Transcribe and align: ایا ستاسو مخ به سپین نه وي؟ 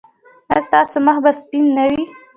ایا 0.51 0.65
ستاسو 0.67 0.97
مخ 1.05 1.17
به 1.23 1.31
سپین 1.39 1.65
نه 1.77 1.83
وي؟ 1.89 2.03